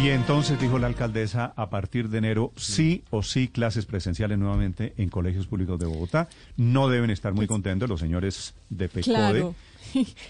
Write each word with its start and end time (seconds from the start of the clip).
Y 0.00 0.08
entonces 0.08 0.58
dijo 0.58 0.78
la 0.78 0.86
alcaldesa, 0.86 1.52
a 1.54 1.68
partir 1.68 2.08
de 2.08 2.18
enero 2.18 2.52
sí 2.56 3.04
o 3.10 3.22
sí 3.22 3.48
clases 3.48 3.84
presenciales 3.84 4.38
nuevamente 4.38 4.94
en 4.96 5.10
colegios 5.10 5.46
públicos 5.46 5.78
de 5.78 5.86
Bogotá. 5.86 6.28
No 6.56 6.88
deben 6.88 7.10
estar 7.10 7.34
muy 7.34 7.46
contentos 7.46 7.88
los 7.88 8.00
señores 8.00 8.54
de 8.70 8.88
PECODE. 8.88 9.02
Claro. 9.02 9.54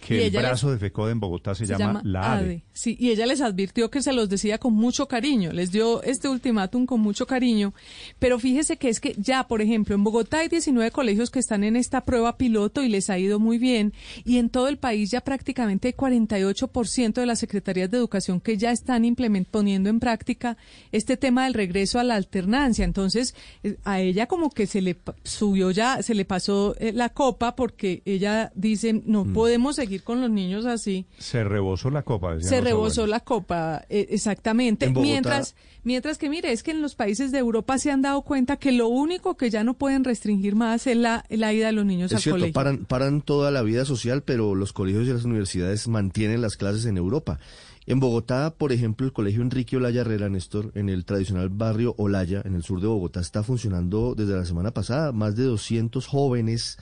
Que 0.07 0.17
Y 0.17 0.23
el 0.25 0.31
brazo 0.31 0.71
les- 0.71 0.81
de 0.81 0.87
FECODE 0.89 1.13
en 1.13 1.21
Bogotá 1.21 1.55
se, 1.55 1.67
se 1.67 1.73
llama, 1.73 1.85
llama 1.85 2.03
la 2.05 2.33
ADE. 2.35 2.45
ADE. 2.45 2.65
Sí, 2.73 2.97
y 2.99 3.11
ella 3.11 3.27
les 3.27 3.41
advirtió 3.41 3.91
que 3.91 4.03
se 4.03 4.13
los 4.13 4.29
decía 4.29 4.59
con 4.59 4.75
mucho 4.75 5.07
cariño, 5.09 5.53
les 5.53 5.71
dio 5.73 6.03
este 6.03 6.29
ultimátum 6.29 6.87
con 6.87 7.01
mucho 7.01 7.27
cariño, 7.27 7.75
pero 8.19 8.39
fíjese 8.39 8.77
que 8.77 8.89
es 8.89 9.01
que 9.01 9.15
ya, 9.19 9.47
por 9.47 9.63
ejemplo, 9.63 9.95
en 9.95 10.05
Bogotá 10.05 10.39
hay 10.41 10.49
19 10.49 10.91
colegios 10.91 11.31
que 11.31 11.39
están 11.39 11.65
en 11.65 11.77
esta 11.77 12.05
prueba 12.05 12.37
piloto 12.39 12.83
y 12.83 12.89
les 12.89 13.11
ha 13.11 13.19
ido 13.19 13.39
muy 13.39 13.59
bien, 13.59 13.93
y 14.25 14.39
en 14.39 14.49
todo 14.49 14.69
el 14.69 14.79
país 14.79 15.11
ya 15.11 15.21
prácticamente 15.21 15.89
hay 15.89 15.95
48% 15.95 17.21
de 17.21 17.27
las 17.27 17.39
secretarías 17.39 17.91
de 17.91 17.99
educación 17.99 18.41
que 18.41 18.57
ya 18.57 18.71
están 18.73 19.05
implement- 19.05 19.47
poniendo 19.51 19.91
en 19.91 20.01
práctica 20.01 20.57
este 20.93 21.17
tema 21.17 21.45
del 21.45 21.55
regreso 21.55 21.99
a 21.99 22.05
la 22.05 22.15
alternancia. 22.17 22.85
Entonces, 22.85 23.35
eh, 23.63 23.77
a 23.85 24.01
ella 24.01 24.27
como 24.27 24.51
que 24.51 24.67
se 24.67 24.81
le 24.81 24.97
subió 25.25 25.71
ya, 25.71 26.03
se 26.03 26.15
le 26.15 26.25
pasó 26.25 26.75
eh, 26.79 26.93
la 26.93 27.11
copa 27.11 27.55
porque 27.57 28.03
ella 28.05 28.51
dice, 28.55 29.03
no 29.05 29.25
Mm. 29.25 29.33
Podemos 29.43 29.75
seguir 29.77 30.05
con 30.05 30.21
los 30.21 30.31
niños 30.31 30.67
así. 30.67 31.05
Se 31.19 31.43
rebosó 31.43 31.91
la 31.91 32.03
copa. 32.03 32.35
decían 32.35 32.49
Se 32.49 32.61
rebosó 32.61 33.07
la 33.09 33.19
copa, 33.21 33.85
eh, 33.89 34.07
exactamente. 34.11 34.89
Mientras, 34.91 35.57
mientras 35.83 36.17
que 36.17 36.31
mire, 36.31 36.53
es 36.53 36.63
que 36.63 36.71
en 36.71 36.81
los 36.81 36.95
países 36.95 37.33
de 37.33 37.39
Europa 37.39 37.77
se 37.79 37.91
han 37.91 38.03
dado 38.03 38.23
cuenta 38.23 38.57
que 38.57 38.71
lo 38.71 38.87
único 38.87 39.37
que 39.37 39.51
ya 39.51 39.65
no 39.65 39.75
pueden 39.75 40.05
restringir 40.05 40.55
más 40.55 40.87
es 40.87 40.97
la, 40.97 41.25
la 41.29 41.53
ida 41.53 41.67
de 41.67 41.73
los 41.73 41.85
niños 41.85 42.13
Es 42.13 42.17
al 42.17 42.23
cierto, 42.23 42.37
colegio. 42.39 42.53
paran, 42.55 42.85
paran 42.85 43.21
toda 43.21 43.51
la 43.51 43.63
vida 43.63 43.85
social, 43.85 44.23
pero 44.23 44.55
los 44.55 44.73
colegios 44.73 45.09
y 45.09 45.13
las 45.13 45.25
universidades 45.25 45.89
mantienen 45.89 46.41
las 46.41 46.57
clases 46.57 46.85
en 46.87 46.97
Europa. 46.97 47.41
En 47.85 47.99
Bogotá, 47.99 48.55
por 48.57 48.71
ejemplo, 48.73 49.05
el 49.07 49.13
colegio 49.13 49.43
Enrique 49.43 49.77
Olaya 49.77 50.03
Herrera, 50.03 50.29
Néstor, 50.29 50.71
en 50.77 50.89
el 50.89 51.05
tradicional 51.05 51.49
barrio 51.49 51.97
Olaya, 51.99 52.41
en 52.45 52.55
el 52.55 52.63
sur 52.63 52.81
de 52.81 52.87
Bogotá, 52.87 53.19
está 53.19 53.43
funcionando 53.43 54.15
desde 54.15 54.37
la 54.37 54.45
semana 54.45 54.71
pasada. 54.71 55.11
Más 55.11 55.35
de 55.35 55.43
200 55.43 56.07
jóvenes 56.07 56.79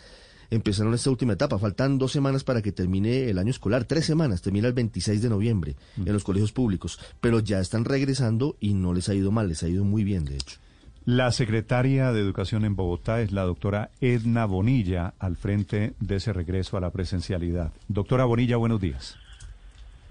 empezaron 0.51 0.95
esta 0.95 1.11
última 1.11 1.34
etapa. 1.34 1.59
Faltan 1.59 1.98
dos 1.98 2.12
semanas 2.12 2.45
para 2.45 2.62
que 2.62 2.73
termine 2.73 3.31
el 3.31 3.39
año 3.39 3.51
escolar, 3.51 3.84
tres 3.84 4.05
semanas, 4.06 4.43
termina 4.43 4.69
el 4.69 4.75
26 4.75 5.23
de 5.23 5.29
noviembre 5.29 5.77
en 5.97 6.12
los 6.12 6.25
colegios 6.25 6.53
públicos. 6.53 6.98
Pero 7.20 7.41
ya 7.41 7.61
están 7.61 7.84
regresando 7.84 8.56
y 8.61 8.75
no 8.75 8.93
les 8.93 9.09
ha 9.09 9.15
ido 9.15 9.31
mal, 9.31 9.48
les 9.48 9.62
ha 9.62 9.69
ido 9.69 9.84
muy 9.84 10.05
bien, 10.05 10.25
de 10.25 10.34
hecho. 10.34 10.59
La 11.06 11.33
secretaria 11.33 12.12
de 12.12 12.21
Educación 12.21 12.65
en 12.65 12.77
Bogotá 12.77 13.21
es 13.21 13.33
la 13.33 13.43
doctora 13.43 13.91
Edna 14.01 14.45
Bonilla, 14.45 15.15
al 15.19 15.37
frente 15.37 15.95
de 15.98 16.17
ese 16.17 16.33
regreso 16.33 16.77
a 16.77 16.81
la 16.81 16.91
presencialidad. 16.91 17.73
Doctora 17.89 18.27
Bonilla, 18.27 18.59
buenos 18.59 18.81
días. 18.81 19.17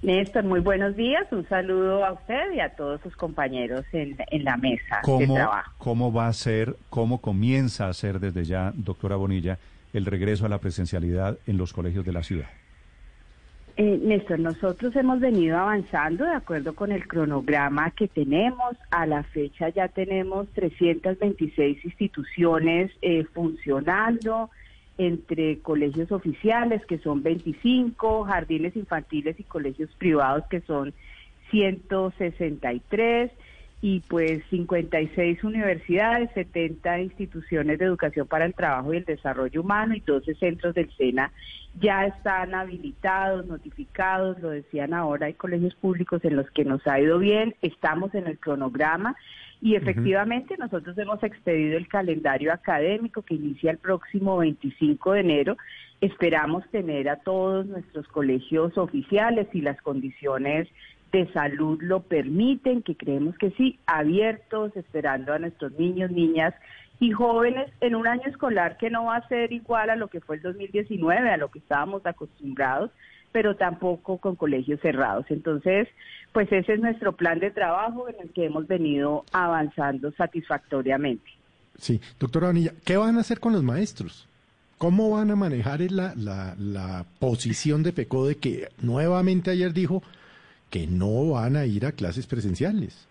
Néstor, 0.02 0.46
muy 0.46 0.62
buenos 0.62 0.96
días. 0.96 1.28
Un 1.32 1.48
saludo 1.48 2.06
a 2.06 2.14
usted 2.14 2.54
y 2.56 2.60
a 2.60 2.70
todos 2.76 3.02
sus 3.02 3.16
compañeros 3.16 3.86
en, 3.92 4.18
en 4.32 4.44
la 4.44 4.58
mesa 4.58 4.96
de 4.96 5.02
¿Cómo, 5.04 5.36
trabajo. 5.36 5.72
¿Cómo 5.78 6.12
va 6.12 6.28
a 6.28 6.34
ser, 6.34 6.76
cómo 6.90 7.20
comienza 7.20 7.88
a 7.88 7.94
ser 7.94 8.20
desde 8.20 8.46
ya, 8.46 8.72
doctora 8.76 9.18
Bonilla, 9.18 9.60
el 9.94 10.06
regreso 10.06 10.46
a 10.46 10.50
la 10.50 10.60
presencialidad 10.60 11.38
en 11.48 11.58
los 11.58 11.74
colegios 11.74 12.06
de 12.06 12.14
la 12.14 12.24
ciudad? 12.24 12.50
Eh, 13.82 13.98
Néstor, 14.04 14.40
nosotros 14.40 14.94
hemos 14.98 15.22
venido 15.22 15.58
avanzando 15.58 16.26
de 16.26 16.34
acuerdo 16.34 16.76
con 16.76 16.92
el 16.92 17.08
cronograma 17.08 17.92
que 17.92 18.10
tenemos. 18.10 18.76
A 18.92 19.06
la 19.06 19.24
fecha 19.24 19.70
ya 19.70 19.88
tenemos 19.88 20.50
326 20.50 21.86
instituciones 21.86 22.92
eh, 23.02 23.24
funcionando 23.34 24.50
entre 24.98 25.60
colegios 25.60 26.12
oficiales, 26.12 26.86
que 26.86 26.98
son 26.98 27.24
25, 27.24 28.26
jardines 28.26 28.76
infantiles 28.76 29.40
y 29.40 29.44
colegios 29.44 29.90
privados, 29.98 30.44
que 30.50 30.60
son 30.60 30.94
163, 31.52 33.32
y 33.82 34.02
pues 34.02 34.44
56 34.50 35.44
universidades, 35.44 36.30
70 36.34 37.00
instituciones 37.00 37.80
de 37.80 37.86
educación 37.86 38.28
para 38.28 38.46
el 38.46 38.54
trabajo 38.54 38.94
y 38.94 38.98
el 38.98 39.06
desarrollo 39.06 39.62
humano 39.62 39.96
y 39.96 40.02
12 40.02 40.36
centros 40.36 40.76
del 40.76 40.92
SENA 40.98 41.32
ya 41.80 42.06
están 42.06 42.54
habilitados, 42.56 43.46
notificados, 43.46 44.40
lo 44.40 44.50
decían 44.50 44.94
ahora, 44.94 45.28
hay 45.28 45.34
colegios 45.34 45.76
públicos 45.76 46.24
en 46.26 46.36
los 46.36 46.50
que 46.52 46.66
nos 46.66 46.86
ha 46.88 47.00
ido 47.00 47.20
bien, 47.20 47.56
estamos 47.62 48.14
en 48.16 48.28
el 48.28 48.38
cronograma 48.38 49.16
y 49.62 49.76
efectivamente 49.76 50.56
nosotros 50.58 50.98
hemos 50.98 51.22
expedido 51.24 51.78
el 51.78 51.88
calendario 51.88 52.54
académico 52.54 53.22
que 53.22 53.36
inicia 53.36 53.72
el 53.72 53.78
próximo 53.78 54.38
25 54.38 55.14
de 55.14 55.20
enero. 55.20 55.58
Esperamos 56.00 56.64
tener 56.70 57.10
a 57.10 57.18
todos 57.18 57.66
nuestros 57.66 58.08
colegios 58.08 58.78
oficiales 58.78 59.48
y 59.52 59.60
las 59.60 59.82
condiciones 59.82 60.70
de 61.12 61.32
salud 61.32 61.82
lo 61.82 62.02
permiten, 62.02 62.84
que 62.84 62.96
creemos 62.96 63.38
que 63.38 63.52
sí, 63.52 63.80
abiertos, 63.86 64.76
esperando 64.76 65.34
a 65.34 65.40
nuestros 65.40 65.72
niños, 65.74 66.12
niñas 66.12 66.54
y 67.00 67.12
jóvenes 67.12 67.72
en 67.82 67.96
un 67.96 68.08
año 68.08 68.24
escolar 68.26 68.78
que 68.78 68.90
no 68.90 69.06
va 69.06 69.18
a 69.18 69.28
ser 69.28 69.52
igual 69.54 69.90
a 69.90 69.96
lo 69.96 70.10
que 70.10 70.20
fue 70.20 70.36
el 70.36 70.42
2019, 70.42 71.30
a 71.30 71.38
lo 71.38 71.50
que 71.50 71.60
estábamos 71.60 72.06
acostumbrados, 72.06 72.92
pero 73.32 73.56
tampoco 73.56 74.18
con 74.18 74.36
colegios 74.36 74.80
cerrados. 74.82 75.26
Entonces, 75.30 75.88
pues 76.34 76.52
ese 76.52 76.74
es 76.74 76.80
nuestro 76.80 77.14
plan 77.14 77.40
de 77.40 77.52
trabajo 77.52 78.10
en 78.10 78.16
el 78.22 78.32
que 78.32 78.46
hemos 78.46 78.68
venido 78.68 79.24
avanzando 79.32 80.12
satisfactoriamente. 80.12 81.32
Sí, 81.78 82.02
doctora 82.20 82.48
Bonilla, 82.48 82.74
¿qué 82.84 82.98
van 82.98 83.18
a 83.18 83.22
hacer 83.22 83.40
con 83.40 83.54
los 83.54 83.64
maestros? 83.64 84.28
¿Cómo 84.78 85.12
van 85.12 85.32
a 85.32 85.36
manejar 85.36 85.80
la, 85.92 86.14
la, 86.16 86.56
la 86.58 87.06
posición 87.20 87.84
de 87.84 87.92
FECODE 87.92 88.38
que 88.38 88.70
nuevamente 88.82 89.52
ayer 89.52 89.74
dijo 89.74 90.04
que 90.70 90.88
no 90.88 91.30
van 91.30 91.56
a 91.56 91.66
ir 91.66 91.86
a 91.86 91.92
clases 91.92 92.28
presenciales? 92.28 93.08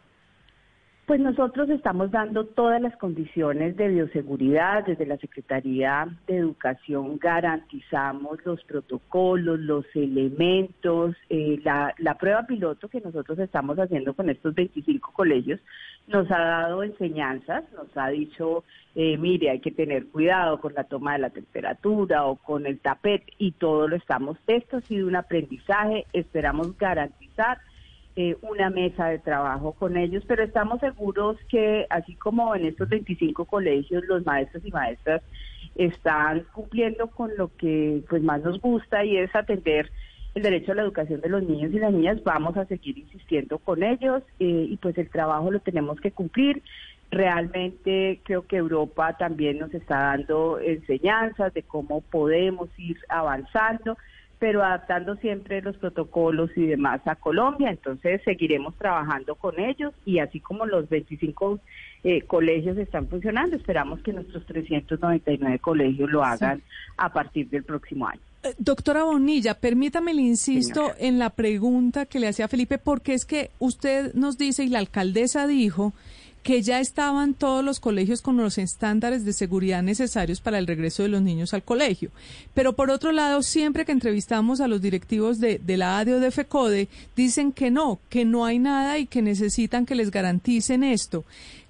Pues 1.09 1.21
nosotros 1.21 1.71
estamos 1.71 2.11
dando 2.11 2.45
todas 2.45 2.83
las 2.83 2.95
condiciones 2.99 3.79
de 3.79 3.89
bioseguridad. 3.89 4.85
Desde 4.85 5.07
la 5.07 5.17
Secretaría 5.17 6.07
de 6.27 6.37
Educación 6.37 7.17
garantizamos 7.17 8.45
los 8.45 8.63
protocolos, 8.65 9.59
los 9.59 9.87
elementos, 9.95 11.17
eh, 11.31 11.63
la, 11.65 11.95
la 11.97 12.19
prueba 12.19 12.43
piloto 12.47 12.89
que 12.89 13.01
nosotros 13.01 13.39
estamos 13.39 13.79
haciendo 13.79 14.13
con 14.13 14.29
estos 14.29 14.55
25 14.55 15.13
colegios 15.15 15.61
nos 16.09 16.31
ha 16.31 16.39
dado 16.39 16.83
enseñanzas, 16.83 17.65
nos 17.73 17.89
ha 17.97 18.09
dicho, 18.09 18.65
eh, 18.95 19.17
mire, 19.17 19.51
hay 19.51 19.61
que 19.61 19.71
tener 19.71 20.09
cuidado 20.09 20.61
con 20.61 20.75
la 20.75 20.85
toma 20.85 21.15
de 21.15 21.21
la 21.21 21.31
temperatura 21.31 22.27
o 22.27 22.37
con 22.37 22.67
el 22.67 22.81
tapete 22.81 23.33
y 23.39 23.53
todo 23.53 23.89
lo 23.89 23.97
estamos. 23.97 24.37
Esto 24.47 24.79
ha 24.79 24.81
sido 24.83 25.07
un 25.07 25.17
aprendizaje, 25.17 26.07
esperamos 26.13 26.77
garantizar 26.77 27.59
eh, 28.21 28.37
una 28.43 28.69
mesa 28.69 29.07
de 29.07 29.21
trabajo 29.21 29.75
con 29.75 29.97
ellos, 29.97 30.25
pero 30.27 30.43
estamos 30.43 30.81
seguros 30.81 31.37
que 31.49 31.87
así 31.89 32.17
como 32.17 32.53
en 32.57 32.67
estos 32.67 32.89
25 32.89 33.45
colegios 33.45 34.03
los 34.09 34.27
maestros 34.27 34.67
y 34.67 34.73
maestras 34.73 35.23
están 35.77 36.45
cumpliendo 36.53 37.07
con 37.07 37.31
lo 37.37 37.55
que 37.57 38.03
pues 38.11 38.21
más 38.25 38.43
nos 38.43 38.61
gusta 38.61 39.05
y 39.05 39.17
es 39.19 39.33
atender 39.37 39.93
el 40.35 40.43
derecho 40.43 40.73
a 40.73 40.75
la 40.75 40.83
educación 40.83 41.21
de 41.21 41.29
los 41.29 41.45
niños 41.45 41.73
y 41.73 41.79
las 41.79 41.93
niñas, 41.93 42.21
vamos 42.25 42.57
a 42.57 42.65
seguir 42.65 42.99
insistiendo 42.99 43.59
con 43.59 43.85
ellos 43.85 44.25
eh, 44.41 44.67
y 44.69 44.77
pues 44.79 44.99
el 44.99 45.09
trabajo 45.11 45.53
lo 45.53 45.61
tenemos 45.61 46.01
que 46.01 46.11
cumplir. 46.11 46.61
Realmente 47.13 48.21
creo 48.25 48.45
que 48.49 48.57
Europa 48.57 49.17
también 49.17 49.61
nos 49.61 49.73
está 49.73 49.97
dando 49.97 50.59
enseñanzas 50.59 51.55
de 51.55 51.63
cómo 51.63 52.01
podemos 52.01 52.69
ir 52.79 52.99
avanzando 53.09 53.97
pero 54.39 54.63
adaptando 54.63 55.17
siempre 55.17 55.61
los 55.63 55.77
protocolos 55.77 56.51
y 56.57 56.67
demás 56.67 57.01
a 57.07 57.17
Colombia. 57.17 57.71
Entonces 57.71 58.21
seguiremos 58.25 58.75
trabajando 58.77 59.35
con 59.35 59.59
ellos 59.59 59.93
y 60.05 60.21
así 60.21 60.41
como 60.41 60.67
los 60.67 60.89
25 60.89 61.59
eh, 62.05 62.23
colegios 62.23 62.79
están 62.79 63.09
funcionando, 63.09 63.57
esperamos 63.57 64.01
que 64.01 64.13
nuestros 64.13 64.47
399 64.47 65.59
colegios 65.59 66.11
lo 66.11 66.25
hagan 66.25 66.63
a 66.97 67.13
partir 67.13 67.49
del 67.49 67.65
próximo 67.65 68.07
año. 68.07 68.21
Eh, 68.45 68.55
Doctora 68.59 69.03
Bonilla, 69.03 69.55
permítame, 69.55 70.15
le 70.15 70.23
insisto 70.23 70.81
Señora. 70.81 70.95
en 71.01 71.19
la 71.19 71.31
pregunta 71.31 72.07
que 72.07 72.21
le 72.21 72.29
hacía 72.29 72.47
Felipe, 72.47 72.79
porque 72.79 73.15
es 73.15 73.25
que 73.25 73.51
usted 73.59 74.15
nos 74.15 74.39
dice 74.39 74.63
y 74.63 74.69
la 74.69 74.79
alcaldesa 74.79 75.49
dijo 75.49 75.93
que 76.49 76.63
ya 76.63 76.81
estaban 76.81 77.35
todos 77.35 77.63
los 77.63 77.79
colegios 77.79 78.23
con 78.23 78.39
los 78.39 78.57
estándares 78.57 79.27
de 79.27 79.35
seguridad 79.35 79.83
necesarios 79.83 80.41
para 80.41 80.57
el 80.57 80.67
regreso 80.67 81.03
de 81.03 81.11
los 81.11 81.21
niños 81.21 81.53
al 81.53 81.63
colegio. 81.63 82.11
Pero 82.55 82.73
por 82.73 82.91
otro 82.91 83.13
lado, 83.13 83.43
siempre 83.43 83.85
que 83.85 83.93
entrevistamos 83.93 84.63
a 84.63 84.67
los 84.67 84.81
directivos 84.81 85.41
de, 85.41 85.59
de 85.59 85.77
la 85.77 85.99
ADE 85.99 86.15
o 86.15 86.21
de 86.21 86.31
FECODE, 86.31 86.89
dicen 87.15 87.53
que 87.53 87.71
no, 87.71 88.01
que 88.09 88.25
no 88.25 88.47
hay 88.47 88.59
nada 88.59 88.99
y 88.99 89.05
que 89.05 89.21
necesitan 89.21 89.85
que 89.85 89.95
les 89.95 90.11
garanticen 90.11 90.85
esto. 90.85 91.27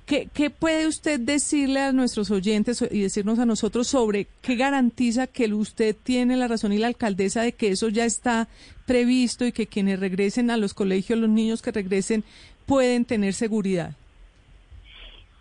¿Qué, 0.06 0.28
¿Qué 0.32 0.48
puede 0.48 0.86
usted 0.86 1.18
decirle 1.18 1.80
a 1.80 1.90
nuestros 1.90 2.30
oyentes 2.30 2.80
y 2.88 3.00
decirnos 3.00 3.40
a 3.40 3.46
nosotros 3.46 3.88
sobre 3.88 4.28
qué 4.42 4.54
garantiza 4.54 5.26
que 5.26 5.52
usted 5.52 5.96
tiene 6.04 6.36
la 6.36 6.46
razón 6.46 6.72
y 6.72 6.78
la 6.78 6.86
alcaldesa 6.86 7.42
de 7.42 7.50
que 7.50 7.70
eso 7.70 7.88
ya 7.88 8.04
está 8.04 8.46
previsto 8.86 9.44
y 9.44 9.50
que 9.50 9.66
quienes 9.66 9.98
regresen 9.98 10.52
a 10.52 10.56
los 10.56 10.72
colegios, 10.72 11.18
los 11.18 11.30
niños 11.30 11.62
que 11.62 11.72
regresen, 11.72 12.22
pueden 12.64 13.04
tener 13.04 13.34
seguridad? 13.34 13.96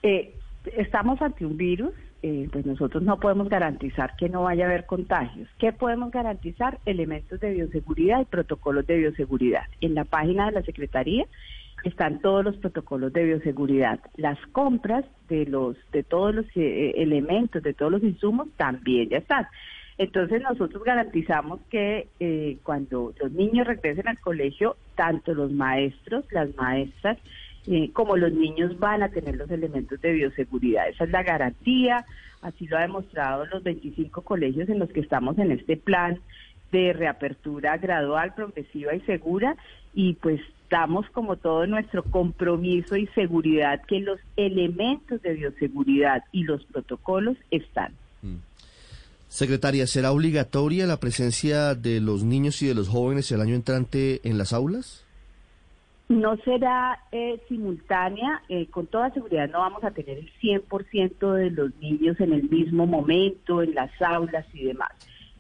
Eh, 0.04 0.34
estamos 0.76 1.22
ante 1.22 1.46
un 1.46 1.58
virus, 1.58 1.92
eh, 2.24 2.50
pues 2.52 2.66
nosotros 2.66 3.04
no 3.04 3.20
podemos 3.20 3.48
garantizar 3.48 4.16
que 4.16 4.30
no 4.30 4.44
vaya 4.44 4.66
a 4.66 4.68
haber 4.68 4.86
contagios. 4.86 5.48
¿Qué 5.60 5.72
podemos 5.72 6.12
garantizar? 6.12 6.80
Elementos 6.86 7.40
de 7.40 7.54
bioseguridad 7.54 8.22
y 8.22 8.26
protocolos 8.26 8.88
de 8.88 8.98
bioseguridad. 8.98 9.64
En 9.82 9.94
la 9.96 10.04
página 10.04 10.48
de 10.48 10.54
la 10.54 10.62
Secretaría 10.64 11.26
están 11.84 12.20
todos 12.20 12.44
los 12.44 12.58
protocolos 12.58 13.14
de 13.14 13.24
bioseguridad. 13.24 14.00
Las 14.16 14.40
compras 14.48 15.06
de 15.30 15.46
los 15.46 15.78
de 15.92 16.04
todos 16.04 16.34
los 16.34 16.46
eh, 16.56 16.94
elementos, 16.98 17.62
de 17.62 17.74
todos 17.74 17.92
los 17.92 18.04
insumos 18.04 18.48
también 18.58 19.10
ya 19.10 19.18
están. 19.18 19.48
Entonces 19.98 20.42
nosotros 20.42 20.84
garantizamos 20.84 21.60
que 21.70 22.08
eh, 22.20 22.58
cuando 22.64 23.14
los 23.20 23.32
niños 23.32 23.66
regresen 23.66 24.08
al 24.08 24.20
colegio, 24.20 24.78
tanto 24.96 25.34
los 25.34 25.52
maestros, 25.52 26.26
las 26.32 26.56
maestras, 26.56 27.18
eh, 27.68 27.92
como 27.92 28.16
los 28.16 28.32
niños 28.32 28.80
van 28.80 29.04
a 29.04 29.10
tener 29.10 29.36
los 29.36 29.50
elementos 29.52 30.00
de 30.02 30.14
bioseguridad. 30.14 30.90
Esa 30.90 31.04
es 31.04 31.10
la 31.12 31.24
garantía, 31.24 32.06
así 32.42 32.68
lo 32.68 32.78
ha 32.78 32.82
demostrado 32.82 33.46
los 33.46 33.64
25 33.64 34.22
colegios 34.22 34.70
en 34.70 34.80
los 34.80 34.90
que 34.90 35.02
estamos 35.02 35.38
en 35.38 35.52
este 35.52 35.78
plan 35.78 36.20
de 36.72 36.94
reapertura 36.94 37.78
gradual, 37.78 38.34
progresiva 38.34 38.96
y 38.96 39.02
segura 39.02 39.56
y 39.94 40.14
pues 40.14 40.42
damos 40.70 41.10
como 41.12 41.38
todo 41.38 41.66
nuestro 41.66 42.04
compromiso 42.04 42.96
y 42.98 43.08
seguridad 43.08 43.82
que 43.88 44.00
los 44.00 44.20
elementos 44.36 45.22
de 45.22 45.34
bioseguridad 45.34 46.24
y 46.32 46.44
los 46.44 46.64
protocolos 46.66 47.38
están. 47.52 47.94
Mm. 48.22 48.38
Secretaria, 49.30 49.88
¿será 49.88 50.12
obligatoria 50.12 50.86
la 50.88 51.00
presencia 51.00 51.76
de 51.76 52.00
los 52.00 52.24
niños 52.24 52.62
y 52.62 52.68
de 52.68 52.76
los 52.76 52.88
jóvenes 52.88 53.32
el 53.32 53.42
año 53.42 53.56
entrante 53.56 54.22
en 54.24 54.38
las 54.38 54.54
aulas? 54.54 55.04
No 56.10 56.38
será 56.38 57.00
eh, 57.12 57.42
simultánea, 57.50 58.42
eh, 58.48 58.68
con 58.68 58.88
toda 58.88 59.12
seguridad 59.12 59.50
no 59.50 59.60
vamos 59.60 59.84
a 59.84 59.92
tener 59.92 60.18
el 60.18 60.32
100% 60.40 61.34
de 61.34 61.52
los 61.52 61.76
niños 61.78 62.20
en 62.22 62.32
el 62.34 62.50
mismo 62.50 62.88
momento, 62.88 63.62
en 63.62 63.76
las 63.76 63.92
aulas 64.02 64.46
y 64.54 64.66
demás 64.66 64.92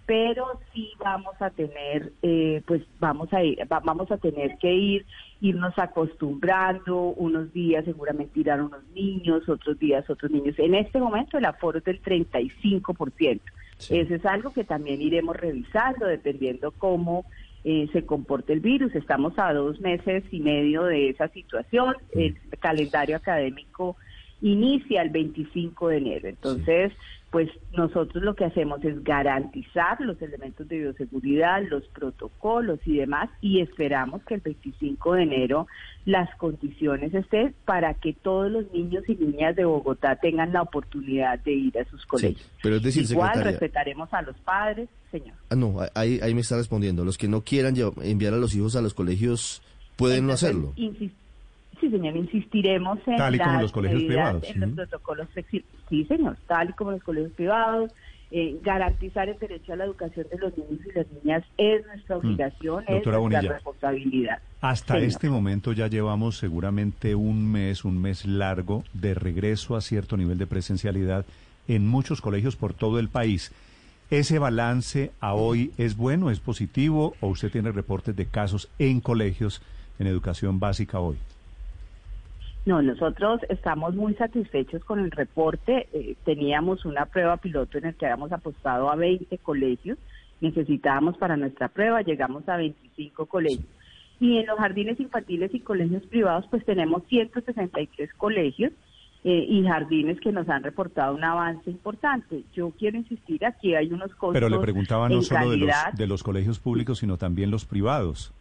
pero 0.07 0.61
sí 0.73 0.93
vamos 0.99 1.35
a 1.41 1.49
tener, 1.49 2.13
eh, 2.21 2.63
pues 2.65 2.81
vamos 2.97 3.31
a 3.33 3.43
ir, 3.43 3.59
vamos 3.67 4.09
a 4.09 4.17
tener 4.17 4.57
que 4.57 4.73
ir, 4.73 5.05
irnos 5.41 5.77
acostumbrando, 5.77 7.09
unos 7.09 7.51
días 7.51 7.83
seguramente 7.83 8.39
irán 8.39 8.61
unos 8.61 8.83
niños, 8.95 9.47
otros 9.49 9.77
días 9.77 10.09
otros 10.09 10.31
niños. 10.31 10.57
En 10.59 10.75
este 10.75 10.99
momento 10.99 11.37
el 11.37 11.43
aforo 11.43 11.79
es 11.79 11.83
del 11.83 12.01
35%. 12.01 13.41
Eso 13.77 14.15
es 14.15 14.25
algo 14.25 14.53
que 14.53 14.63
también 14.63 15.01
iremos 15.01 15.35
revisando 15.35 16.05
dependiendo 16.07 16.71
cómo 16.71 17.25
eh, 17.69 17.89
se 17.91 18.05
comporte 18.05 18.53
el 18.53 18.61
virus. 18.61 18.95
Estamos 18.95 19.33
a 19.35 19.51
dos 19.51 19.81
meses 19.81 20.23
y 20.31 20.39
medio 20.39 20.83
de 20.85 21.09
esa 21.09 21.27
situación. 21.27 21.97
El 22.11 22.37
calendario 22.61 23.17
académico 23.17 23.97
inicia 24.41 25.01
el 25.01 25.09
25 25.09 25.89
de 25.89 25.97
enero. 25.97 26.29
Entonces, 26.29 26.93
pues 27.31 27.49
nosotros 27.75 28.23
lo 28.23 28.35
que 28.35 28.45
hacemos 28.45 28.83
es 28.85 29.03
garantizar 29.03 29.99
los 29.99 30.21
elementos 30.21 30.67
de 30.67 30.79
bioseguridad, 30.79 31.61
los 31.69 31.83
protocolos 31.89 32.79
y 32.85 32.97
demás, 32.97 33.29
y 33.41 33.59
esperamos 33.59 34.23
que 34.23 34.35
el 34.35 34.41
25 34.41 35.13
de 35.13 35.23
enero 35.23 35.67
las 36.05 36.33
condiciones 36.35 37.13
estén 37.13 37.53
para 37.65 37.95
que 37.95 38.13
todos 38.13 38.49
los 38.49 38.71
niños 38.71 39.03
y 39.09 39.15
niñas 39.15 39.57
de 39.57 39.65
Bogotá 39.65 40.15
tengan 40.15 40.53
la 40.53 40.61
oportunidad 40.61 41.39
de 41.39 41.51
ir 41.51 41.77
a 41.77 41.85
sus 41.89 42.05
colegios. 42.05 42.49
pero 42.63 42.77
es 42.77 42.83
decir, 42.83 43.05
Igual 43.09 43.43
respetaremos 43.43 44.13
a 44.13 44.21
los 44.21 44.37
padres, 44.37 44.87
señor. 45.11 45.35
Ah, 45.49 45.55
no, 45.55 45.79
ahí, 45.95 46.19
ahí 46.21 46.33
me 46.33 46.41
está 46.41 46.55
respondiendo. 46.55 47.03
Los 47.03 47.17
que 47.17 47.27
no 47.27 47.41
quieran 47.41 47.75
enviar 48.03 48.33
a 48.33 48.37
los 48.37 48.55
hijos 48.55 48.77
a 48.77 48.81
los 48.81 48.93
colegios 48.93 49.61
pueden 49.97 50.27
no 50.27 50.33
hacerlo. 50.33 50.73
Sí, 51.79 51.89
señor, 51.89 52.15
insistiremos 52.15 52.99
en 53.05 53.17
tal 53.17 53.35
y 53.35 53.39
como 53.39 53.61
los 53.61 53.71
colegios 53.71 54.03
privados. 54.03 54.43
En 54.49 54.59
los 54.59 54.71
protocolos 54.71 55.29
flexibles. 55.29 55.69
Sí, 55.89 56.05
señor, 56.05 56.37
tal 56.47 56.69
y 56.69 56.73
como 56.73 56.91
los 56.91 57.03
colegios 57.03 57.33
privados. 57.33 57.91
Eh, 58.29 58.59
garantizar 58.61 59.29
el 59.29 59.39
derecho 59.39 59.71
a 59.71 59.77
la 59.77 59.85
educación 59.85 60.27
de 60.29 60.37
los 60.37 60.57
niños 60.57 60.85
y 60.85 60.91
las 60.91 61.07
niñas 61.11 61.45
es 61.57 61.85
nuestra 61.85 62.17
mm. 62.17 62.19
obligación, 62.19 62.83
es 62.85 63.05
nuestra 63.05 63.41
responsabilidad. 63.41 64.39
Hasta 64.59 64.97
este 64.97 65.29
momento 65.29 65.71
ya 65.71 65.87
llevamos 65.87 66.37
seguramente 66.37 67.15
un 67.15 67.49
mes, 67.49 67.85
un 67.85 68.01
mes 68.01 68.25
largo 68.25 68.83
de 68.91 69.13
regreso 69.13 69.77
a 69.77 69.81
cierto 69.81 70.17
nivel 70.17 70.37
de 70.37 70.45
presencialidad 70.45 71.25
en 71.69 71.87
muchos 71.87 72.19
colegios 72.19 72.57
por 72.57 72.73
todo 72.73 72.99
el 72.99 73.07
país. 73.07 73.53
¿Ese 74.09 74.39
balance 74.39 75.11
a 75.21 75.33
hoy 75.33 75.71
es 75.77 75.95
bueno, 75.95 76.29
es 76.29 76.41
positivo 76.41 77.15
o 77.21 77.27
usted 77.27 77.49
tiene 77.49 77.71
reportes 77.71 78.13
de 78.13 78.25
casos 78.25 78.69
en 78.77 78.99
colegios 78.99 79.61
en 79.99 80.07
educación 80.07 80.59
básica 80.59 80.99
hoy? 80.99 81.17
No, 82.67 82.81
nosotros 82.81 83.39
estamos 83.47 83.95
muy 83.95 84.13
satisfechos 84.15 84.83
con 84.83 84.99
el 84.99 85.09
reporte. 85.09 85.87
Eh, 85.93 86.17
teníamos 86.25 86.83
una 86.83 87.05
prueba 87.05 87.37
piloto 87.37 87.77
en 87.77 87.85
el 87.85 87.95
que 87.95 88.07
habíamos 88.07 88.33
apostado 88.33 88.91
a 88.91 88.97
20 88.97 89.37
colegios. 89.37 89.97
Necesitábamos 90.41 91.17
para 91.17 91.37
nuestra 91.37 91.69
prueba, 91.69 92.01
llegamos 92.01 92.47
a 92.49 92.57
25 92.57 93.25
colegios. 93.27 93.65
Y 94.19 94.39
en 94.39 94.47
los 94.47 94.59
jardines 94.59 94.99
infantiles 94.99 95.55
y 95.55 95.61
colegios 95.61 96.03
privados, 96.07 96.45
pues 96.49 96.65
tenemos 96.65 97.03
163 97.07 98.13
colegios 98.15 98.73
eh, 99.23 99.45
y 99.47 99.63
jardines 99.63 100.19
que 100.19 100.33
nos 100.33 100.49
han 100.49 100.61
reportado 100.61 101.15
un 101.15 101.23
avance 101.23 101.69
importante. 101.69 102.43
Yo 102.53 102.73
quiero 102.77 102.97
insistir, 102.97 103.45
aquí 103.45 103.75
hay 103.75 103.93
unos 103.93 104.13
costos. 104.15 104.33
Pero 104.33 104.49
le 104.49 104.59
preguntaba 104.59 105.07
no 105.07 105.21
solo 105.21 105.51
de 105.51 105.57
los, 105.57 105.71
de 105.95 106.07
los 106.07 106.21
colegios 106.21 106.59
públicos, 106.59 106.99
sino 106.99 107.15
también 107.15 107.49
los 107.49 107.63
privados. 107.63 108.33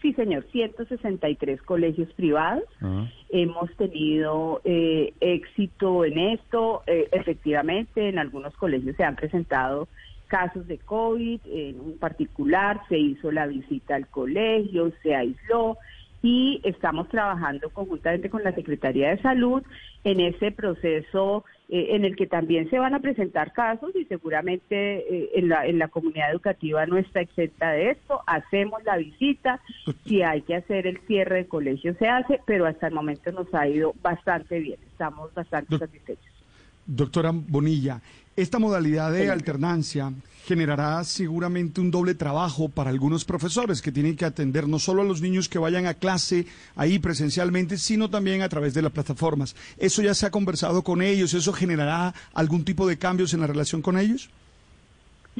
Sí, 0.00 0.12
señor, 0.12 0.44
163 0.52 1.60
colegios 1.62 2.12
privados. 2.14 2.64
Ah. 2.80 3.06
Hemos 3.30 3.70
tenido 3.76 4.60
eh, 4.64 5.12
éxito 5.20 6.04
en 6.04 6.18
esto. 6.18 6.82
Eh, 6.86 7.08
efectivamente, 7.12 8.08
en 8.08 8.18
algunos 8.18 8.54
colegios 8.56 8.96
se 8.96 9.04
han 9.04 9.16
presentado 9.16 9.88
casos 10.28 10.68
de 10.68 10.78
COVID, 10.78 11.40
en 11.46 11.80
un 11.80 11.98
particular 11.98 12.80
se 12.88 12.98
hizo 12.98 13.32
la 13.32 13.46
visita 13.46 13.96
al 13.96 14.06
colegio, 14.06 14.92
se 15.02 15.14
aisló 15.14 15.78
y 16.22 16.60
estamos 16.64 17.08
trabajando 17.08 17.70
conjuntamente 17.70 18.30
con 18.30 18.44
la 18.44 18.52
Secretaría 18.52 19.10
de 19.10 19.22
Salud 19.22 19.62
en 20.04 20.20
ese 20.20 20.52
proceso 20.52 21.44
eh, 21.68 21.88
en 21.90 22.04
el 22.04 22.16
que 22.16 22.26
también 22.26 22.70
se 22.70 22.78
van 22.78 22.94
a 22.94 23.00
presentar 23.00 23.52
casos 23.52 23.94
y 23.94 24.04
seguramente 24.06 24.98
eh, 24.98 25.30
en, 25.34 25.48
la, 25.48 25.66
en 25.66 25.78
la 25.78 25.88
comunidad 25.88 26.30
educativa 26.30 26.86
no 26.86 26.96
está 26.96 27.20
exenta 27.20 27.72
de 27.72 27.90
esto. 27.90 28.22
Hacemos 28.26 28.82
la 28.84 28.96
visita, 28.96 29.60
si 30.06 30.22
hay 30.22 30.42
que 30.42 30.56
hacer 30.56 30.86
el 30.86 30.98
cierre 31.06 31.36
de 31.36 31.46
colegio 31.46 31.94
se 31.98 32.08
hace, 32.08 32.40
pero 32.46 32.66
hasta 32.66 32.86
el 32.86 32.94
momento 32.94 33.32
nos 33.32 33.52
ha 33.54 33.68
ido 33.68 33.94
bastante 34.02 34.58
bien, 34.60 34.78
estamos 34.90 35.32
bastante 35.34 35.78
satisfechos. 35.78 36.26
Doctora 36.86 37.32
Bonilla, 37.34 38.00
esta 38.38 38.60
modalidad 38.60 39.12
de 39.12 39.30
alternancia 39.30 40.12
generará 40.44 41.02
seguramente 41.02 41.80
un 41.80 41.90
doble 41.90 42.14
trabajo 42.14 42.68
para 42.68 42.88
algunos 42.88 43.24
profesores 43.24 43.82
que 43.82 43.90
tienen 43.90 44.16
que 44.16 44.24
atender 44.24 44.68
no 44.68 44.78
solo 44.78 45.02
a 45.02 45.04
los 45.04 45.20
niños 45.20 45.48
que 45.48 45.58
vayan 45.58 45.86
a 45.86 45.94
clase 45.94 46.46
ahí 46.76 47.00
presencialmente, 47.00 47.76
sino 47.78 48.08
también 48.08 48.42
a 48.42 48.48
través 48.48 48.74
de 48.74 48.82
las 48.82 48.92
plataformas. 48.92 49.56
¿Eso 49.76 50.02
ya 50.02 50.14
se 50.14 50.24
ha 50.24 50.30
conversado 50.30 50.84
con 50.84 51.02
ellos? 51.02 51.34
¿Eso 51.34 51.52
generará 51.52 52.14
algún 52.32 52.64
tipo 52.64 52.86
de 52.86 52.96
cambios 52.96 53.34
en 53.34 53.40
la 53.40 53.48
relación 53.48 53.82
con 53.82 53.98
ellos? 53.98 54.30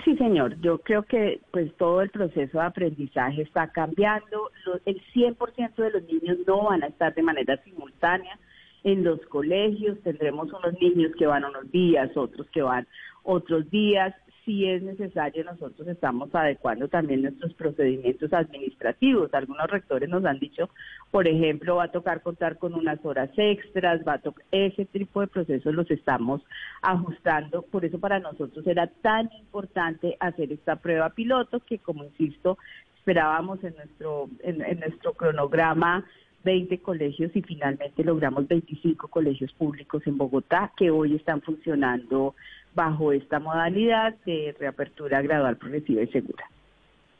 Sí, 0.04 0.16
señor. 0.16 0.60
Yo 0.60 0.78
creo 0.78 1.04
que 1.04 1.40
pues 1.52 1.72
todo 1.76 2.02
el 2.02 2.10
proceso 2.10 2.58
de 2.58 2.64
aprendizaje 2.64 3.42
está 3.42 3.68
cambiando. 3.68 4.50
El 4.84 5.00
100% 5.14 5.74
de 5.76 5.90
los 5.90 6.02
niños 6.02 6.38
no 6.48 6.64
van 6.64 6.82
a 6.82 6.88
estar 6.88 7.14
de 7.14 7.22
manera 7.22 7.62
simultánea 7.62 8.36
en 8.84 9.04
los 9.04 9.20
colegios, 9.26 9.98
tendremos 10.02 10.48
unos 10.52 10.80
niños 10.80 11.12
que 11.18 11.26
van 11.26 11.44
unos 11.44 11.70
días, 11.70 12.16
otros 12.16 12.48
que 12.50 12.62
van 12.62 12.86
otros 13.22 13.70
días. 13.70 14.14
Si 14.44 14.64
es 14.64 14.82
necesario, 14.82 15.44
nosotros 15.44 15.86
estamos 15.88 16.34
adecuando 16.34 16.88
también 16.88 17.20
nuestros 17.20 17.52
procedimientos 17.52 18.32
administrativos. 18.32 19.34
Algunos 19.34 19.68
rectores 19.70 20.08
nos 20.08 20.24
han 20.24 20.38
dicho, 20.38 20.70
por 21.10 21.28
ejemplo, 21.28 21.76
va 21.76 21.84
a 21.84 21.92
tocar 21.92 22.22
contar 22.22 22.56
con 22.56 22.72
unas 22.72 23.04
horas 23.04 23.28
extras, 23.36 24.00
va 24.08 24.14
a 24.14 24.22
tocar 24.22 24.46
ese 24.50 24.86
tipo 24.86 25.20
de 25.20 25.26
procesos 25.26 25.74
los 25.74 25.90
estamos 25.90 26.40
ajustando. 26.80 27.60
Por 27.60 27.84
eso 27.84 27.98
para 27.98 28.20
nosotros 28.20 28.66
era 28.66 28.86
tan 28.86 29.28
importante 29.38 30.16
hacer 30.18 30.50
esta 30.50 30.76
prueba 30.76 31.10
piloto 31.10 31.60
que, 31.60 31.78
como 31.78 32.04
insisto, 32.04 32.56
esperábamos 32.96 33.62
en 33.62 33.74
nuestro 33.76 34.30
en 34.40 34.80
nuestro 34.80 35.12
cronograma 35.12 36.06
20 36.48 36.78
colegios 36.78 37.30
y 37.36 37.42
finalmente 37.42 38.02
logramos 38.02 38.48
25 38.48 39.08
colegios 39.08 39.52
públicos 39.52 40.02
en 40.06 40.16
Bogotá 40.16 40.72
que 40.78 40.90
hoy 40.90 41.14
están 41.14 41.42
funcionando 41.42 42.34
bajo 42.74 43.12
esta 43.12 43.38
modalidad 43.38 44.14
de 44.24 44.56
reapertura 44.58 45.20
gradual, 45.20 45.58
progresiva 45.58 46.00
y 46.00 46.06
segura. 46.06 46.46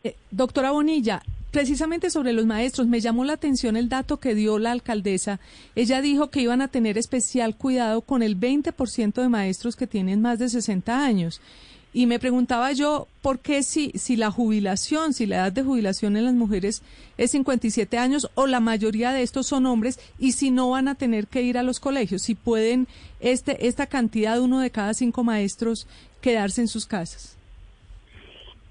Eh, 0.03 0.17
doctora 0.31 0.71
Bonilla, 0.71 1.21
precisamente 1.51 2.09
sobre 2.09 2.33
los 2.33 2.47
maestros, 2.47 2.87
me 2.87 3.01
llamó 3.01 3.23
la 3.27 3.35
atención 3.35 3.77
el 3.77 3.91
dato 3.91 4.17
que 4.17 4.35
dio 4.35 4.59
la 4.59 4.73
alcaldesa. 4.73 5.41
Ella 5.75 6.01
dijo 6.01 6.31
que 6.31 6.41
iban 6.41 6.63
a 6.63 6.69
tener 6.69 6.97
especial 6.97 7.55
cuidado 7.55 8.01
con 8.01 8.23
el 8.23 8.35
20% 8.41 9.13
de 9.21 9.29
maestros 9.29 9.77
que 9.77 9.87
tienen 9.87 10.23
más 10.23 10.39
de 10.39 10.49
60 10.49 11.05
años. 11.05 11.43
Y 11.93 12.07
me 12.07 12.19
preguntaba 12.19 12.73
yo, 12.73 13.09
¿por 13.23 13.39
qué 13.39 13.63
si, 13.63 13.91
si 13.93 14.17
la 14.17 14.31
jubilación, 14.31 15.15
si 15.15 15.27
la 15.27 15.37
edad 15.37 15.53
de 15.53 15.63
jubilación 15.63 16.17
en 16.17 16.27
las 16.27 16.35
mujeres 16.35 16.83
es 17.17 17.31
57 17.31 17.97
años 17.97 18.31
o 18.35 18.47
la 18.47 18.61
mayoría 18.61 19.13
de 19.13 19.23
estos 19.23 19.47
son 19.47 19.65
hombres 19.65 19.99
y 20.19 20.33
si 20.33 20.51
no 20.51 20.71
van 20.71 20.89
a 20.89 20.97
tener 20.97 21.27
que 21.27 21.43
ir 21.43 21.57
a 21.57 21.63
los 21.63 21.81
colegios, 21.81 22.23
si 22.23 22.35
pueden 22.35 22.87
este, 23.21 23.67
esta 23.67 23.87
cantidad, 23.87 24.41
uno 24.41 24.61
de 24.61 24.71
cada 24.71 24.93
cinco 24.93 25.25
maestros, 25.25 25.87
quedarse 26.21 26.61
en 26.61 26.69
sus 26.69 26.87
casas? 26.87 27.39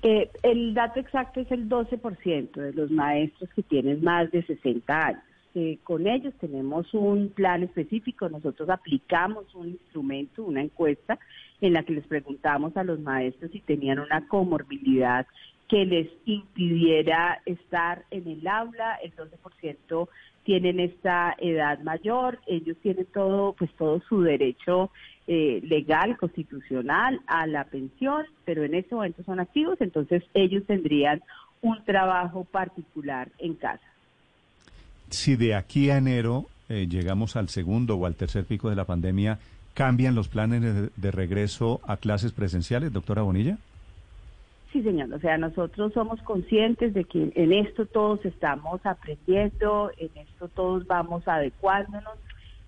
Eh, 0.04 0.30
el 0.44 0.76
dato 0.76 1.00
exacto 1.00 1.40
es 1.40 1.52
el 1.52 1.68
12% 1.68 2.52
de 2.52 2.74
los 2.74 2.92
maestros 2.92 3.50
que 3.56 3.64
tienen 3.64 4.04
más 4.04 4.32
de 4.32 4.44
60 4.44 5.06
años. 5.06 5.22
eh, 5.56 5.80
con 5.84 6.06
ellos, 6.06 6.36
tenemos 6.40 6.94
un 6.94 7.30
plan 7.30 7.64
específico, 7.64 8.30
nosotros 8.30 8.70
aplicamos 8.70 9.56
un 9.56 9.70
instrumento, 9.70 10.44
una 10.44 10.62
encuesta 10.62 11.18
en 11.62 11.74
la 11.74 11.84
que 11.84 11.94
les 11.94 12.06
preguntamos 12.06 12.76
a 12.78 12.84
los 12.84 13.00
maestros 13.00 13.52
si 13.52 13.60
tenían 13.60 14.00
una 14.00 14.28
comorbilidad 14.28 15.26
que 15.68 15.86
les 15.86 16.08
impidiera 16.26 17.42
estar 17.46 18.06
en 18.12 18.28
el 18.28 18.48
aula, 18.48 18.96
el 19.04 19.14
12% 19.16 20.08
tienen 20.44 20.80
esta 20.80 21.36
edad 21.40 21.80
mayor, 21.82 22.40
ellos 22.48 22.78
tienen 22.82 23.06
todo, 23.14 23.52
pues 23.54 23.70
todo 23.78 24.02
su 24.08 24.22
derecho 24.22 24.92
eh, 25.28 25.60
legal, 25.64 26.16
constitucional 26.16 27.20
a 27.28 27.46
la 27.48 27.66
pensión, 27.66 28.26
pero 28.46 28.64
en 28.64 28.76
ese 28.76 28.96
momento 28.96 29.24
son 29.24 29.42
activos, 29.42 29.82
entonces 29.82 30.24
ellos 30.34 30.64
tendrían 30.66 31.22
un 31.62 31.84
trabajo 31.84 32.46
particular 32.46 33.30
en 33.40 33.56
casa. 33.56 33.84
Si 35.10 35.36
de 35.36 35.54
aquí 35.56 35.90
a 35.90 35.98
enero 35.98 36.46
eh, 36.70 36.88
llegamos 36.90 37.36
al 37.36 37.50
segundo 37.50 37.96
o 37.96 38.06
al 38.06 38.16
tercer 38.16 38.46
pico 38.46 38.70
de 38.70 38.78
la 38.78 38.86
pandemia, 38.86 39.40
¿cambian 39.78 40.16
los 40.16 40.28
planes 40.28 40.92
de, 40.96 41.12
regreso 41.12 41.82
a 41.86 41.98
clases 41.98 42.32
presenciales, 42.32 42.92
doctora 42.92 43.22
Bonilla? 43.22 43.60
Sí, 44.74 44.82
señor. 44.82 45.14
O 45.14 45.20
sea, 45.20 45.38
nosotros 45.38 45.94
somos 45.94 46.20
conscientes 46.24 46.96
de 46.96 47.04
que 47.04 47.32
en 47.36 47.54
esto 47.54 47.86
todos 47.86 48.26
estamos 48.26 48.84
aprendiendo, 48.84 49.92
en 50.00 50.10
esto 50.16 50.48
todos 50.48 50.88
vamos 50.88 51.28
adecuándonos. 51.28 52.16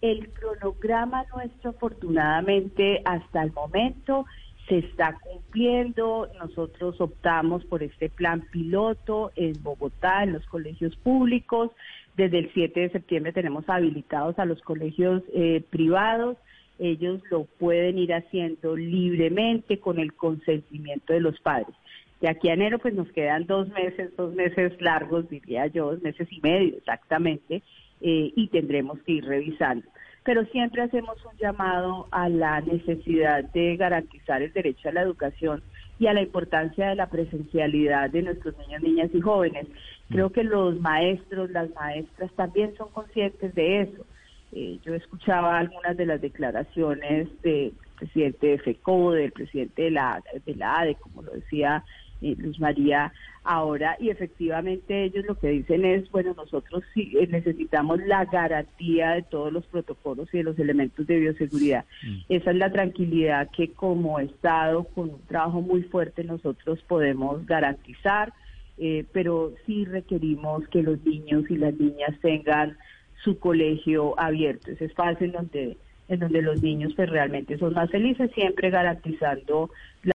El 0.03 0.29
cronograma 0.29 1.25
nuestro, 1.33 1.71
afortunadamente, 1.71 3.01
hasta 3.05 3.41
el 3.41 3.53
momento 3.53 4.27
se 4.67 4.77
está 4.77 5.17
cumpliendo. 5.19 6.29
Nosotros 6.39 7.01
optamos 7.01 7.65
por 7.65 7.81
este 7.81 8.09
plan 8.09 8.41
piloto 8.51 9.31
en 9.35 9.53
Bogotá, 9.63 10.21
en 10.21 10.33
los 10.33 10.45
colegios 10.45 10.95
públicos. 10.97 11.71
Desde 12.15 12.37
el 12.37 12.53
7 12.53 12.79
de 12.81 12.89
septiembre 12.91 13.33
tenemos 13.33 13.67
habilitados 13.67 14.37
a 14.37 14.45
los 14.45 14.61
colegios 14.61 15.23
eh, 15.33 15.63
privados. 15.71 16.37
Ellos 16.79 17.21
lo 17.29 17.43
pueden 17.43 18.00
ir 18.00 18.13
haciendo 18.13 18.75
libremente 18.75 19.79
con 19.79 20.00
el 20.00 20.13
consentimiento 20.13 21.13
de 21.13 21.19
los 21.19 21.39
padres. 21.41 21.75
De 22.21 22.29
aquí 22.29 22.50
a 22.50 22.53
enero 22.53 22.79
pues 22.79 22.93
nos 22.93 23.09
quedan 23.12 23.45
dos 23.45 23.69
meses, 23.69 24.15
dos 24.17 24.33
meses 24.33 24.74
largos, 24.81 25.29
diría 25.29 25.67
yo, 25.67 25.91
dos 25.91 26.01
meses 26.01 26.27
y 26.31 26.41
medio 26.41 26.77
exactamente, 26.77 27.62
eh, 28.01 28.33
y 28.36 28.48
tendremos 28.48 29.00
que 29.03 29.13
ir 29.13 29.25
revisando. 29.25 29.86
Pero 30.24 30.45
siempre 30.48 30.81
hacemos 30.81 31.17
un 31.25 31.38
llamado 31.38 32.07
a 32.12 32.27
la 32.29 32.62
necesidad 32.62 33.43
de 33.45 33.77
garantizar 33.77 34.41
el 34.41 34.51
derecho 34.51 34.89
a 34.89 34.91
la 34.91 35.01
educación 35.01 35.63
y 35.98 36.07
a 36.07 36.13
la 36.13 36.21
importancia 36.21 36.89
de 36.89 36.95
la 36.95 37.09
presencialidad 37.09 38.09
de 38.09 38.24
nuestros 38.24 38.57
niños, 38.57 38.81
niñas 38.81 39.09
y 39.13 39.21
jóvenes. 39.21 39.67
Creo 40.09 40.31
que 40.31 40.43
los 40.43 40.79
maestros, 40.79 41.51
las 41.51 41.69
maestras 41.74 42.31
también 42.33 42.75
son 42.77 42.89
conscientes 42.91 43.53
de 43.55 43.81
eso. 43.81 44.05
Eh, 44.51 44.79
yo 44.84 44.96
escuchaba 44.96 45.60
algunas 45.60 45.96
de 45.96 46.06
las 46.06 46.22
declaraciones 46.22 47.27
del 47.41 47.74
presidente 47.98 48.48
de 48.48 48.58
FECO, 48.60 49.12
del 49.12 49.32
presidente 49.32 49.84
de 49.84 49.91
la, 49.91 50.24
de 50.46 50.56
la 50.56 50.79
ADE, 50.79 50.96
como 50.96 51.22
lo 51.22 51.32
decía 51.34 51.84
eh, 52.22 52.36
Luz 52.38 52.60
María 52.60 53.13
ahora, 53.44 53.96
y 54.00 54.10
efectivamente 54.10 55.06
ellos 55.06 55.25
lo 55.25 55.36
que 55.36 55.48
dicen 55.48 55.86
es, 55.86 56.10
bueno, 56.12 56.34
nosotros 56.36 56.84
sí 56.94 57.13
eh, 57.18 57.27
necesitamos 57.27 58.00
la 58.06 58.25
garantía 58.25 59.12
de 59.12 59.22
todos 59.24 59.53
los 59.53 59.65
protocolos 59.68 60.27
y 60.34 60.39
de 60.39 60.44
los 60.44 60.60
elementos 60.60 61.08
de 61.08 61.20
bioseguridad. 61.20 61.86
Mm. 62.03 62.18
Esa 62.29 62.51
es 62.51 62.58
la 62.58 62.72
tranquilidad 62.72 63.50
que 63.56 63.72
como 63.72 64.20
Estado, 64.20 64.84
con 64.84 65.12
un 65.12 65.22
trabajo 65.27 65.62
muy 65.62 65.84
fuerte, 65.84 66.24
nosotros 66.24 66.79
podemos 66.88 67.46
garantizar, 67.46 68.34
eh, 68.77 69.06
pero 69.13 69.53
sí 69.65 69.86
requerimos 69.86 70.68
que 70.68 70.84
los 70.84 71.03
niños 71.06 71.46
y 71.50 71.58
las 71.58 71.74
niñas 71.74 72.20
tengan 72.22 72.77
su 73.23 73.39
colegio 73.39 74.19
abierto, 74.19 74.71
ese 74.71 74.85
espacio 74.85 75.25
en 75.25 75.31
donde 75.33 75.77
en 76.09 76.19
donde 76.19 76.41
los 76.41 76.61
niños 76.63 76.93
pues 76.95 77.07
realmente 77.07 77.57
son 77.59 77.73
más 77.73 77.89
felices, 77.91 78.31
siempre 78.33 78.71
garantizando 78.71 79.69
la 80.03 80.07